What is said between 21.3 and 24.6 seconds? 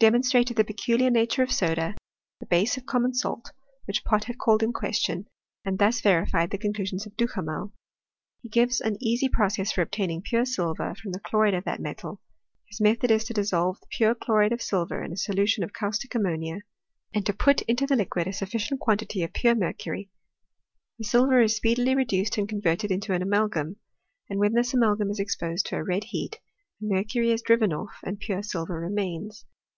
is speedily reduced and converted into an amalgam, and when